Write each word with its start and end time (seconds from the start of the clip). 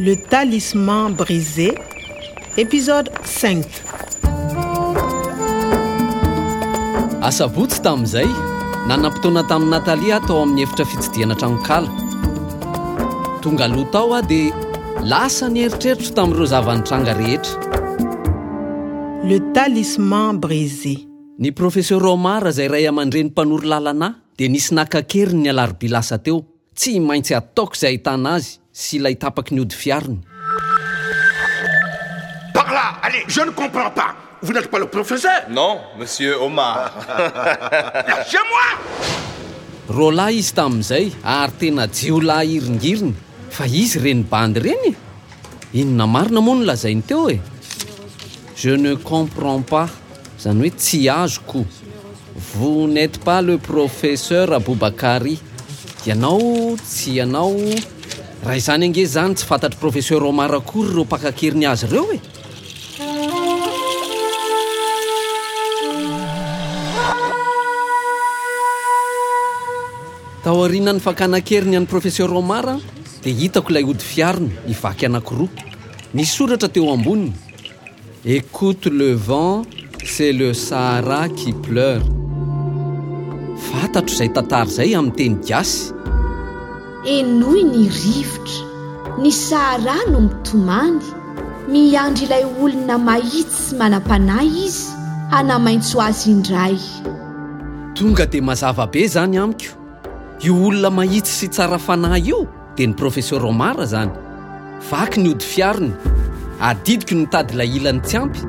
Le 0.00 0.16
talisman 0.16 1.14
brisé, 1.14 1.72
épisode 2.56 3.10
5. 3.24 3.64
asabotsy 7.22 7.80
tamin'izay 7.80 8.26
nanam-potoana 8.88 9.44
tamin'ny 9.48 9.70
natalia 9.70 10.16
atao 10.16 10.42
amin'ny 10.42 10.64
efitra 10.66 10.84
fitsidiana 10.84 11.36
tranokala 11.38 11.88
tonga 13.42 13.64
aloha 13.64 13.90
tao 13.92 14.14
aho 14.14 14.26
dia 14.28 14.52
lasa 15.02 15.48
ny 15.48 15.62
heritreritro 15.62 16.14
tamin'ireo 16.14 16.46
zavanytranga 16.46 17.14
rehetra. 17.14 17.54
Le 19.28 19.38
talisman 19.54 20.40
brisé. 20.42 21.06
Ny 21.38 21.52
professeur 21.52 22.02
omara 22.06 22.50
izay 22.50 22.68
ray 22.68 22.88
aman-dreny 22.90 23.30
mpanory 23.30 23.68
lalanahy 23.68 24.18
dia 24.36 24.48
nisy 24.48 24.74
nakakeriny 24.74 25.42
ny 25.46 25.50
alarobi 25.54 25.88
lasa 25.88 26.18
teo. 26.18 26.53
tsy 26.74 27.00
maintsy 27.00 27.34
ataoko 27.34 27.74
izay 27.74 27.94
ahitana 27.94 28.34
azy 28.38 28.58
sy 28.72 28.96
ilay 28.98 29.16
tapaky 29.16 29.54
ny 29.54 29.60
ody 29.60 29.76
fiariny 29.76 30.20
par 32.54 32.72
là 32.72 32.98
allez 33.02 33.24
je 33.26 33.40
ne 33.40 33.50
comprends 33.50 33.90
pas. 33.90 34.14
Vous 34.44 34.52
n'êtes 34.52 34.70
pas 34.70 34.78
le 34.78 34.86
professeur? 34.86 35.48
Non 35.48 35.80
monsieur 35.98 36.38
omar. 36.42 36.92
Lâchez 38.08 38.44
moi! 38.50 38.68
Roalahy 39.88 40.36
izy 40.38 40.52
tamin'izay 40.52 41.06
ary 41.24 41.52
tena 41.60 41.86
jiolahy 41.88 42.58
iringiriny. 42.58 43.14
Fa 43.48 43.64
izy 43.64 44.02
reny 44.04 44.22
bandy 44.28 44.60
reny? 44.60 44.92
Inona 45.80 46.06
marina 46.06 46.42
moa 46.44 46.58
no 46.58 46.68
lazainy 46.68 47.02
teo 47.08 47.30
e? 47.32 47.38
Je 48.56 48.76
ne 48.76 48.94
comprends 48.94 49.62
pas. 49.62 49.88
Zany 50.40 50.60
hoe 50.66 50.76
tsy 50.76 51.08
azoko. 51.08 51.64
Vous 52.52 52.86
n'êtes 52.86 53.24
pas 53.24 53.40
le 53.40 53.56
professeur 53.56 54.52
aboubakary. 54.52 55.38
ianao 56.06 56.76
tsy 56.76 57.16
ianao 57.16 57.56
raha 58.44 58.56
izany 58.56 58.84
ange 58.84 59.06
zany 59.06 59.34
tsy 59.34 59.46
fantatry 59.48 59.80
professeur 59.80 60.20
romarakory 60.20 60.92
reo 60.92 61.04
mpakakeriny 61.04 61.66
azy 61.66 61.86
ireo 61.86 62.12
e. 62.12 62.18
Tao 70.44 70.60
arina 70.60 70.92
ny 70.92 71.00
fakana-keriny 71.00 71.76
any 71.76 71.86
professeur 71.86 72.28
romara 72.28 72.76
dia 73.24 73.32
hitako 73.32 73.72
ilay 73.72 73.84
ody 73.88 74.04
fiarina 74.04 74.52
ivaky 74.68 75.06
anankiroa. 75.06 75.48
Ny 76.12 76.24
soratra 76.24 76.68
teo 76.68 76.92
amboniny. 76.92 77.32
Écoute 78.26 78.92
le 78.92 79.14
vent 79.14 79.64
c'est 80.04 80.32
le 80.32 80.52
sahara 80.52 81.30
qui 81.30 81.54
pleure. 81.54 82.04
Fantatro 83.56 84.12
izay 84.12 84.28
tantara 84.36 84.68
izay 84.68 84.92
amin'ny 84.94 85.16
teny 85.16 85.40
gasy. 85.48 85.93
enoy 87.04 87.64
ny 87.68 87.84
rivotra 87.92 88.64
ny 89.20 89.30
sahara 89.30 89.96
no 90.10 90.20
mitomany. 90.24 91.04
Miandry 91.68 92.26
ilay 92.26 92.44
olona 92.44 92.96
mahitsy 92.98 93.60
sy 93.68 93.76
manam-panahy 93.76 94.64
izy 94.66 94.92
hanamaintso 95.32 96.00
azy 96.00 96.30
indray. 96.32 96.80
Tonga 97.94 98.26
dia 98.26 98.42
mazava 98.42 98.86
be 98.86 99.04
izany 99.04 99.38
amiko. 99.38 99.76
Io 100.44 100.56
olona 100.56 100.90
mahitsy 100.90 101.32
sy 101.32 101.48
tsara 101.48 101.78
fanahy 101.78 102.28
io 102.32 102.46
dia 102.76 102.88
ny 102.88 102.96
profeseur 102.96 103.44
omara 103.44 103.86
zany. 103.86 104.12
Vaky 104.88 105.20
ny 105.20 105.30
ody 105.32 105.44
fiariny 105.44 105.92
adidiko 106.60 107.14
ny 107.14 107.28
tady 107.28 107.54
ilay 107.54 107.76
ilany 107.76 108.00
tsy 108.00 108.16
ampy. 108.16 108.40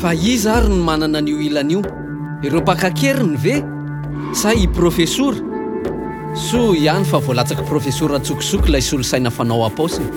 Fa 0.00 0.14
iza 0.16 0.56
ary 0.56 0.72
ny 0.72 0.84
manana 0.84 1.20
an'io 1.20 1.40
ilana 1.40 1.72
io. 1.72 1.84
Ireo 2.42 2.60
mpakakeriny 2.60 3.36
ve? 3.36 3.60
Sa 4.32 4.52
i 4.52 4.68
profesora. 4.68 5.51
soa 6.34 6.76
ihany 6.76 7.04
fa 7.04 7.18
voalatsaka 7.18 7.62
professeur 7.62 8.20
tsokosoko 8.22 8.66
ilay 8.68 8.82
solosaina 8.82 9.30
fanao 9.30 9.64
apaosiny 9.64 10.10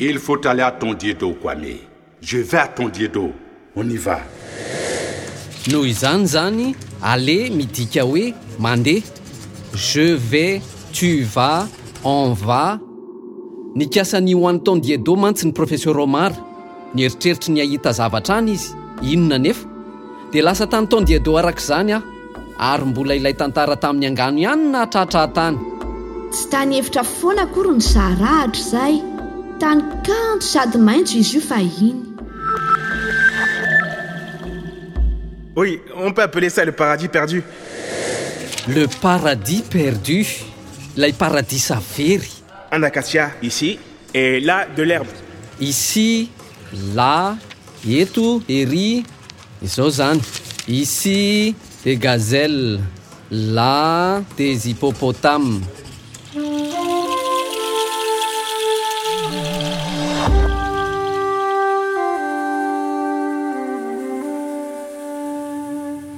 il 0.00 0.18
faut 0.18 0.46
aller 0.46 0.62
à 0.62 0.70
ton 0.70 0.94
diedo 0.94 1.32
koame 1.42 1.80
je 2.20 2.38
vais 2.38 2.58
à 2.58 2.68
ton 2.68 2.88
diedo 2.88 3.32
on 3.76 3.88
y 3.90 3.96
va. 3.96 4.20
Noho 5.70 5.84
izany 5.84 6.26
zany 6.26 6.74
ale 7.02 7.50
midika 7.50 8.04
hoe 8.04 8.32
mandeha 8.58 9.02
je 9.74 10.14
vais 10.14 10.60
tu 10.92 11.22
vas 11.24 11.66
on 12.04 12.32
va. 12.32 12.78
Nikasany 13.74 14.34
ho 14.34 14.48
any 14.48 14.60
ton 14.60 14.76
diedo 14.76 15.16
mantsy 15.16 15.46
ny 15.46 15.52
professeur 15.52 15.98
omar. 15.98 16.32
Nieritreritra 16.94 17.52
ny 17.52 17.60
ahita 17.60 17.92
zavatra 17.92 18.36
any 18.36 18.52
izy. 18.52 18.70
Inona 19.02 19.38
nefa? 19.38 19.66
Dia 20.32 20.42
lasa 20.42 20.66
tany 20.66 20.86
ton 20.86 21.02
diedo 21.04 21.36
arak'izany 21.36 21.92
aho. 21.92 22.13
Ary 22.58 22.84
mbola 22.84 23.14
ilay 23.14 23.34
tantara 23.34 23.76
tamin'ny 23.76 24.06
angano 24.06 24.38
ihany 24.38 24.70
na 24.72 24.86
tratra 24.86 25.26
tany. 25.28 25.58
Tsy 26.32 26.48
tany 26.50 26.74
hevitra 26.78 27.02
foana 27.04 27.42
akory 27.46 27.74
ny 27.76 27.80
sarahatra 27.82 28.60
izay. 28.60 28.94
Tany 29.60 29.80
kanto 30.06 30.42
sady 30.52 30.78
maintso 30.78 31.16
izy 31.18 31.36
io 31.36 31.40
fahiny 31.40 32.00
Oui, 35.56 35.80
on 35.94 36.10
peut 36.12 36.22
appeler 36.22 36.50
ça 36.50 36.64
le 36.64 36.72
paradis 36.72 37.08
perdu. 37.08 37.42
le 38.66 38.86
paradis 39.00 39.62
perdu. 39.62 40.26
Ilay 40.96 41.12
paradis 41.12 41.58
savery 41.60 42.30
Un 42.72 42.82
acacia 42.82 43.30
ici, 43.42 43.78
et 44.12 44.40
là, 44.40 44.66
de 44.76 44.82
l'herbe. 44.82 45.06
ici 45.60 46.28
là 46.94 47.36
eto 47.88 48.42
ery 48.48 49.04
izao 49.62 49.90
zany. 49.90 50.20
Ici 50.66 51.54
de 51.84 51.94
gazelle 51.94 52.80
là 53.30 54.22
des 54.36 54.68
hippopotames. 54.68 55.60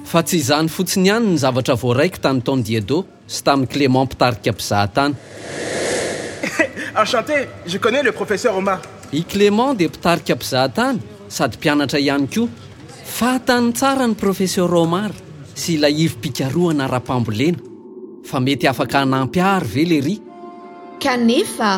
fa 0.06 0.22
tsy 0.22 0.38
izany 0.38 0.68
fotsiny 0.70 1.08
ihany 1.08 1.26
ny 1.32 1.38
zavatra 1.42 1.74
voaraiko 1.82 2.20
tany 2.24 2.38
tondiedo 2.46 3.02
sy 3.26 3.42
tamin'ny 3.44 3.68
clément 3.72 4.06
mpitarika 4.06 4.52
mpizahatany. 4.54 5.14
Enchanté 7.02 7.48
je 7.66 7.78
connais 7.78 8.04
le 8.04 8.12
professeur 8.12 8.56
omar. 8.56 8.80
I 9.12 9.24
clément 9.24 9.74
dia 9.74 9.88
mpitarika 9.88 10.34
mpizahatany 10.34 10.98
sady 11.28 11.56
mpianatra 11.56 11.98
ihany 11.98 12.28
koa. 12.32 12.48
Fatany 13.18 13.72
tsara 13.72 14.06
ny 14.06 14.14
professeur 14.14 14.72
omar. 14.72 15.25
Sy 15.56 15.74
ilay 15.76 15.96
ivy 16.04 16.16
pikaroana 16.22 16.86
ra-pambolena 16.92 17.58
fa 18.28 18.40
mety 18.44 18.68
afaka 18.68 19.02
hanampy 19.02 19.40
ary 19.40 19.68
ve 19.74 19.84
lery 19.90 20.16
kanefa 21.02 21.72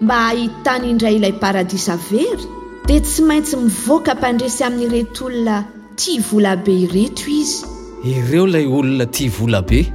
mba 0.00 0.16
hahitany 0.26 0.90
indray 0.92 1.16
ilay 1.16 1.34
paradisa 1.44 1.96
very 2.10 2.46
dia 2.86 3.00
tsy 3.00 3.22
maintsy 3.28 3.56
mivoaka 3.56 4.14
mpandresy 4.14 4.64
amin'ireto 4.64 5.26
olona 5.26 5.56
tia 5.96 6.20
volabe 6.28 6.74
ireto 6.84 7.30
izy 7.40 7.64
ireo 8.04 8.46
ilay 8.46 8.66
olona 8.66 9.06
tia 9.06 9.30
vola 9.30 9.62
be? 9.62 9.86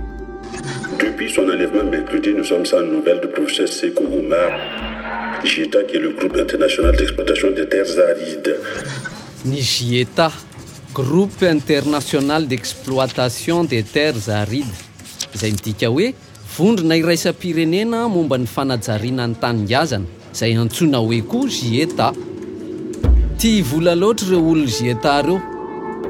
Depuis 0.99 1.29
son 1.29 1.49
enlèvement 1.49 1.83
mercredi, 1.91 2.33
nous 2.33 2.45
sommes 2.45 2.65
sans 2.65 2.81
nouvelles 2.81 3.21
du 3.21 3.27
professeur 3.27 3.67
Sekou 3.67 4.05
Oumar, 4.05 4.51
JITA, 5.43 5.83
qui 5.83 5.97
est 5.97 5.99
le 5.99 6.11
groupe 6.11 6.35
international 6.37 6.95
d'exploitation 6.95 7.51
des 7.51 7.67
terres 7.67 7.93
arides. 8.09 8.55
ny 9.45 9.61
gieta 9.61 10.31
groupe 10.97 11.43
international 11.45 12.47
d'exploitation 12.49 13.63
des 13.63 13.83
terres 13.83 14.29
arides 14.29 14.79
izay 15.35 15.51
midika 15.53 15.89
hoe 15.93 16.07
vondrona 16.55 16.97
iraisam-pirenena 16.97 17.99
momba 18.09 18.39
ny 18.41 18.47
fanajariana 18.55 19.27
ny 19.27 19.35
taningazana 19.41 20.07
izay 20.33 20.57
antsoina 20.57 20.97
hoe 21.03 21.19
koa 21.31 21.51
zieta 21.57 22.07
ty 23.37 23.61
vola 23.69 23.93
loatra 24.01 24.27
ireo 24.27 24.41
olona 24.51 24.73
gieta 24.77 25.21
reo 25.27 25.37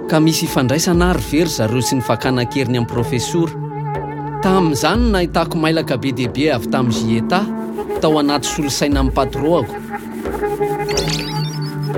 ka 0.09 0.21
misy 0.23 0.45
ifandraisana 0.47 1.11
ary 1.11 1.25
very 1.31 1.51
zareo 1.57 1.83
sy 1.83 1.99
ny 1.99 2.03
fakana-keriny 2.09 2.79
amin'ny 2.79 2.93
profesora. 2.93 3.51
Tamin'izany 4.43 5.11
nahitako 5.11 5.59
mailaka 5.59 5.99
be 5.99 6.15
dehibe 6.15 6.47
avy 6.55 6.71
tamin'ny 6.71 6.95
gieta 7.01 7.43
tao 8.01 8.15
anaty 8.23 8.47
solosaina 8.53 9.03
amin'ny 9.03 9.15
patroako 9.19 9.75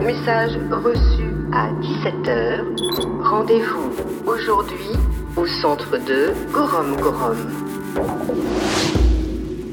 message 0.09 0.57
reçu. 0.83 1.28
À 1.53 1.71
17h. 1.81 3.23
Rendez-vous 3.23 3.91
aujourd'hui 4.25 4.93
au 5.35 5.47
centre 5.47 5.97
de 5.97 6.33
Gorom 6.51 6.95
Gorom. 6.97 7.37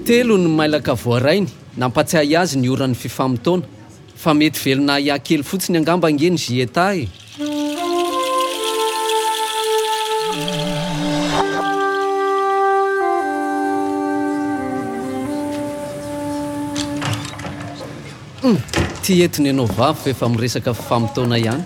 telo 0.07 0.39
ny 0.39 0.47
mailaka 0.47 0.95
voarainy 0.95 1.49
nampatsiahy 1.77 2.37
azy 2.39 2.59
ny 2.59 2.69
oran'ny 2.71 2.95
fifamotoana 2.95 3.67
fa 4.15 4.35
mety 4.39 4.61
velona 4.63 5.01
ia 5.01 5.19
kely 5.19 5.43
fotsiny 5.43 5.79
angamba 5.79 6.09
angeny 6.09 6.39
gieta 6.39 6.95
e 6.95 7.09
Hmm, 18.43 18.59
ty 19.07 19.23
entiny 19.23 19.47
ianao 19.49 19.67
vavy 19.67 19.99
fa 20.03 20.11
efa 20.11 20.29
miresaka 20.29 20.75
fifamotoana 20.75 21.39
ihany 21.39 21.63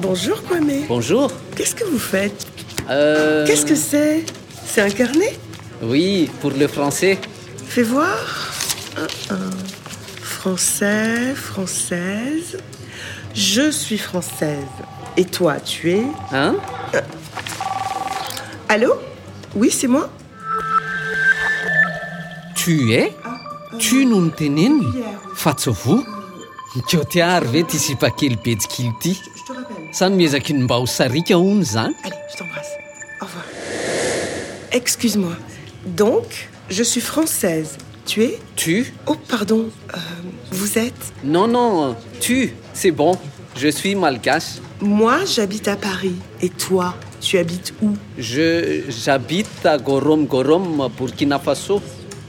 Bonjour 0.00 0.42
Kwame. 0.48 0.86
bonjour. 0.88 1.30
Qu'est-ce 1.54 1.74
que 1.74 1.84
vous 1.84 1.98
faites? 1.98 2.46
Euh, 2.88 3.46
Qu'est-ce 3.46 3.66
que 3.66 3.74
c'est? 3.74 4.24
C'est 4.66 4.80
un 4.80 4.88
carnet? 4.88 5.38
Oui 5.82 6.30
pour 6.40 6.52
le 6.52 6.66
français. 6.68 7.18
Fais 7.68 7.82
voir. 7.82 8.16
Français, 10.22 11.34
française. 11.34 12.56
Je 13.34 13.70
suis 13.70 13.98
française. 13.98 14.72
Et 15.18 15.26
toi, 15.26 15.60
tu 15.60 15.90
es? 15.90 16.04
Hein? 16.32 16.56
Allô? 18.70 18.94
Oui, 19.54 19.70
c'est 19.70 19.86
moi. 19.86 20.08
Tu 22.54 22.92
es? 22.94 23.12
Tu 23.78 24.04
no 24.06 24.20
ny 24.20 24.30
teneniny 24.36 25.04
fa 25.34 25.54
tsy 25.54 25.70
vo 25.82 26.00
keo 26.88 27.04
tiary 27.04 27.46
ve 27.52 27.62
ty 27.66 27.78
sipakely 27.78 28.36
betsikily 28.44 28.92
ty 29.02 29.12
sany 29.92 30.16
miezaky 30.16 30.54
ny 30.54 30.64
mba 30.64 30.80
ho 30.80 30.86
sarika 30.86 31.36
hony 31.38 31.64
zany 31.64 31.94
Allez, 32.04 32.16
je 32.32 32.36
t'embrasse. 32.38 32.72
Au 33.20 33.24
revoir. 33.26 33.44
Excuse-moi. 34.72 35.36
Donc, 35.84 36.48
je 36.68 36.82
suis 36.82 37.00
française. 37.00 37.76
Tu 38.06 38.22
es? 38.22 38.38
Tu? 38.56 38.92
Oh, 39.06 39.16
pardon. 39.28 39.70
Euh, 39.94 39.98
vous 40.50 40.78
êtes? 40.78 41.12
Non 41.22 41.46
non. 41.46 41.96
Tu 42.20 42.52
c'est 42.72 42.90
bon. 42.90 43.16
Je 43.56 43.68
suis 43.68 43.94
malgache. 43.94 44.58
Moi, 44.80 45.24
j'habite 45.24 45.68
à 45.68 45.76
Paris. 45.76 46.16
Et 46.40 46.48
toi, 46.48 46.94
tu 47.20 47.36
habites 47.38 47.74
où? 47.82 47.96
Je 48.18 48.82
j'habite 48.88 49.66
à 49.66 49.76
gorom 49.76 50.24
gorom 50.26 50.88
burkina 50.96 51.38
faso 51.38 51.82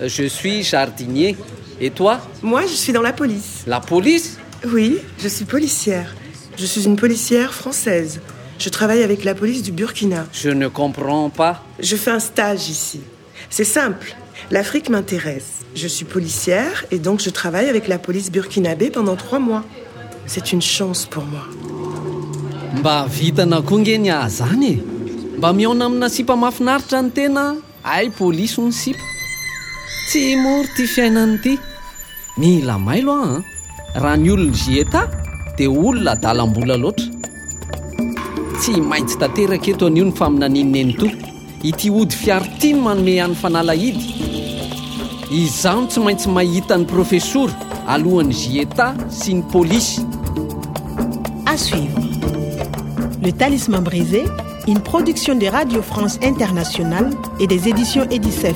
je 0.08 0.24
suis 0.24 0.64
jardinier 0.64 1.36
et 1.80 1.90
toi? 1.90 2.20
Moi, 2.42 2.62
je 2.64 2.74
suis 2.74 2.94
dans 2.94 3.02
la 3.02 3.14
police. 3.14 3.64
la 3.68 3.80
police? 3.80 4.38
Oui, 4.66 4.98
je 5.20 5.28
suis 5.28 5.46
policière. 5.46 6.14
Je 6.58 6.66
suis 6.66 6.86
une 6.86 6.96
policière 6.96 7.54
française. 7.54 8.22
Je 8.60 8.70
travaille 8.70 9.04
avec 9.04 9.24
la 9.24 9.34
police 9.34 9.64
du 9.64 9.72
Burkina. 9.72 10.28
je 10.34 10.50
ne 10.50 10.68
comprends 10.68 11.30
pas 11.30 11.64
Je 11.80 11.96
fais 11.96 12.12
un 12.12 12.20
stage 12.20 12.70
ici. 12.70 13.02
C'est 13.50 13.64
simple. 13.64 14.16
L'Afrique 14.52 14.90
m'intéresse. 14.90 15.62
Je 15.76 15.88
suis 15.88 16.06
policière 16.06 16.86
et 16.92 17.00
donc 17.00 17.22
je 17.22 17.30
travaille 17.30 17.70
avec 17.70 17.88
la 17.88 17.98
police 17.98 18.32
burkinabé 18.32 18.92
pendant 18.92 19.16
trois 19.16 19.40
mois. 19.40 19.64
C'est 20.28 20.52
une 20.52 20.62
chance 20.62 21.06
pour 21.06 21.24
moi. 21.26 21.46
mba 22.72 23.06
vitana 23.06 23.62
koa 23.62 23.82
nge 23.82 23.98
ny 24.00 24.10
ah 24.10 24.30
zany 24.30 24.80
mba 25.38 25.52
miaona 25.54 25.86
amina 25.86 26.08
sipa 26.10 26.36
mahafinaritra 26.40 27.02
ny 27.04 27.12
tena 27.12 27.56
ay 27.84 28.10
polisy 28.10 28.56
ho 28.58 28.64
ny 28.66 28.72
sipa 28.72 29.11
tsy 30.08 30.36
mory 30.36 30.68
ty 30.76 30.88
fiainany 30.88 31.36
ity 31.36 31.54
mila 32.38 32.78
mailo 32.78 33.12
ah 33.12 33.42
raha 33.96 34.18
ny 34.18 34.30
olony 34.34 34.54
zieta 34.54 35.02
dia 35.58 35.70
olona 35.70 36.16
dalam-bola 36.16 36.78
loatra 36.78 37.08
tsy 38.60 38.82
maintsy 38.82 39.18
tanteraka 39.22 39.72
eto 39.72 39.86
an'io 39.88 40.06
ny 40.06 40.14
faminaninny 40.20 40.94
to 41.00 41.08
ity 41.64 41.90
ody 41.90 42.16
fiary 42.16 42.50
ty 42.60 42.74
ny 42.74 42.82
manome 42.86 43.14
an'ny 43.22 43.36
fanalahidy 43.42 44.06
izaho 45.32 45.82
no 45.82 45.88
tsy 45.88 46.00
maintsy 46.06 46.28
mahita 46.30 46.78
ny 46.78 46.86
profesora 46.86 47.54
alohan'ny 47.88 48.34
zieta 48.34 48.96
sy 49.10 49.34
ny 49.38 49.44
polisy 49.52 50.02
À 51.52 51.58
suivre. 51.58 52.00
Le 53.22 53.32
Talisman 53.34 53.84
brisé, 53.84 54.24
une 54.70 54.80
production 54.80 55.36
de 55.36 55.48
Radio 55.48 55.82
France 55.82 56.18
Internationale 56.24 57.10
et 57.42 57.48
des 57.48 57.68
éditions 57.68 58.08
Edicef. 58.10 58.56